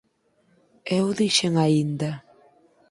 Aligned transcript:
E 0.89 0.93
eu 1.01 1.07
dixen 1.19 1.53
aínda: 1.65 2.11